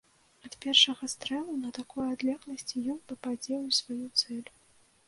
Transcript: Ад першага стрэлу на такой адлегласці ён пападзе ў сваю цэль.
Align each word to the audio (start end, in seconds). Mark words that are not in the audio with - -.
Ад 0.47 0.53
першага 0.63 1.09
стрэлу 1.13 1.57
на 1.65 1.69
такой 1.79 2.05
адлегласці 2.17 2.85
ён 2.95 2.99
пападзе 3.13 3.55
ў 3.65 3.81
сваю 3.83 4.05
цэль. 4.25 4.49